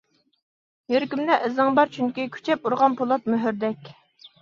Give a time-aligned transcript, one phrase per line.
[0.93, 3.97] يۈرىكىمدە ئىزىڭ بار چۈنكى، كۈچەپ ئۇرغان پولات مۆھۈردەك.